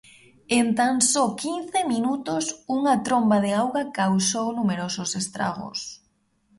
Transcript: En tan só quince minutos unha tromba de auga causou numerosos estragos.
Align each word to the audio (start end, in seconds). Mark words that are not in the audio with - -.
En 0.59 0.67
tan 0.79 0.95
só 1.11 1.23
quince 1.41 1.79
minutos 1.93 2.45
unha 2.77 2.95
tromba 3.05 3.37
de 3.45 3.51
auga 3.61 3.83
causou 3.99 4.47
numerosos 4.59 5.11
estragos. 5.21 5.79